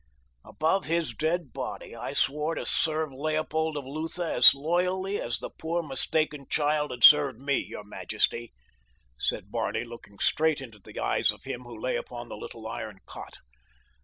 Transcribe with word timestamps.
"Above 0.43 0.85
his 0.85 1.13
dead 1.13 1.53
body 1.53 1.95
I 1.95 2.13
swore 2.13 2.55
to 2.55 2.65
serve 2.65 3.11
Leopold 3.13 3.77
of 3.77 3.85
Lutha 3.85 4.33
as 4.33 4.55
loyally 4.55 5.21
as 5.21 5.37
the 5.37 5.51
poor, 5.51 5.83
mistaken 5.83 6.47
child 6.49 6.89
had 6.89 7.03
served 7.03 7.39
me, 7.39 7.59
your 7.59 7.83
majesty," 7.83 8.51
and 9.29 9.51
Barney 9.51 9.83
looked 9.83 10.09
straight 10.23 10.59
into 10.59 10.79
the 10.79 10.97
eyes 10.99 11.29
of 11.29 11.43
him 11.43 11.65
who 11.65 11.79
lay 11.79 11.97
upon 11.97 12.29
the 12.29 12.35
little 12.35 12.65
iron 12.67 12.97
cot. 13.05 13.35